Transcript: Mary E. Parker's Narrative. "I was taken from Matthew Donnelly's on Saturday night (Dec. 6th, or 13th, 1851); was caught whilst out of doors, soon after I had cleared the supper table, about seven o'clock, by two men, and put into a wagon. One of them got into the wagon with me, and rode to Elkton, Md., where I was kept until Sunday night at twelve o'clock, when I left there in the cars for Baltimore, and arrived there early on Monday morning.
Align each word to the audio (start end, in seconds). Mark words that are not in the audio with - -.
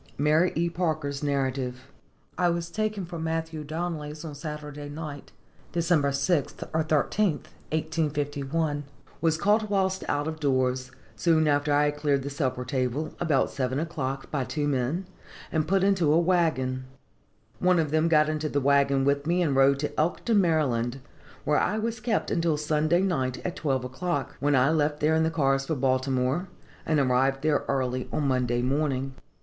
Mary 0.17 0.51
E. 0.55 0.67
Parker's 0.67 1.21
Narrative. 1.21 1.91
"I 2.35 2.49
was 2.49 2.71
taken 2.71 3.05
from 3.05 3.23
Matthew 3.23 3.63
Donnelly's 3.63 4.25
on 4.25 4.33
Saturday 4.33 4.89
night 4.89 5.31
(Dec. 5.73 6.01
6th, 6.01 6.63
or 6.73 6.83
13th, 6.83 7.53
1851); 7.71 8.85
was 9.21 9.37
caught 9.37 9.69
whilst 9.69 10.03
out 10.09 10.27
of 10.27 10.39
doors, 10.39 10.89
soon 11.15 11.47
after 11.47 11.71
I 11.71 11.85
had 11.91 11.97
cleared 11.97 12.23
the 12.23 12.31
supper 12.31 12.65
table, 12.65 13.13
about 13.19 13.51
seven 13.51 13.79
o'clock, 13.79 14.31
by 14.31 14.43
two 14.43 14.67
men, 14.67 15.05
and 15.51 15.67
put 15.67 15.83
into 15.83 16.11
a 16.11 16.17
wagon. 16.19 16.85
One 17.59 17.77
of 17.77 17.91
them 17.91 18.07
got 18.07 18.27
into 18.27 18.49
the 18.49 18.59
wagon 18.59 19.05
with 19.05 19.27
me, 19.27 19.43
and 19.43 19.55
rode 19.55 19.77
to 19.81 19.99
Elkton, 19.99 20.39
Md., 20.39 20.97
where 21.45 21.59
I 21.59 21.77
was 21.77 21.99
kept 21.99 22.31
until 22.31 22.57
Sunday 22.57 23.03
night 23.03 23.37
at 23.45 23.55
twelve 23.55 23.83
o'clock, 23.85 24.35
when 24.39 24.55
I 24.55 24.71
left 24.71 24.99
there 24.99 25.13
in 25.13 25.21
the 25.21 25.29
cars 25.29 25.67
for 25.67 25.75
Baltimore, 25.75 26.47
and 26.87 26.99
arrived 26.99 27.43
there 27.43 27.63
early 27.69 28.09
on 28.11 28.27
Monday 28.27 28.63
morning. 28.63 29.13